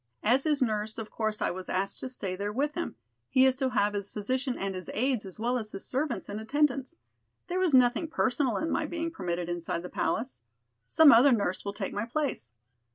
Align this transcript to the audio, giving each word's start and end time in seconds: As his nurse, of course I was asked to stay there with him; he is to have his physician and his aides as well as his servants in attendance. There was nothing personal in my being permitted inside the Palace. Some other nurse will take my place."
As 0.23 0.45
his 0.45 0.63
nurse, 0.63 0.97
of 0.97 1.11
course 1.11 1.43
I 1.43 1.51
was 1.51 1.69
asked 1.69 1.99
to 1.99 2.09
stay 2.09 2.35
there 2.35 2.51
with 2.51 2.73
him; 2.73 2.95
he 3.29 3.45
is 3.45 3.55
to 3.57 3.69
have 3.69 3.93
his 3.93 4.09
physician 4.09 4.57
and 4.57 4.73
his 4.73 4.89
aides 4.95 5.27
as 5.27 5.39
well 5.39 5.59
as 5.59 5.73
his 5.73 5.85
servants 5.85 6.27
in 6.27 6.39
attendance. 6.39 6.95
There 7.45 7.59
was 7.59 7.75
nothing 7.75 8.07
personal 8.07 8.57
in 8.57 8.71
my 8.71 8.87
being 8.87 9.11
permitted 9.11 9.47
inside 9.47 9.83
the 9.83 9.89
Palace. 9.89 10.41
Some 10.87 11.11
other 11.11 11.31
nurse 11.31 11.63
will 11.63 11.73
take 11.73 11.93
my 11.93 12.05
place." 12.07 12.51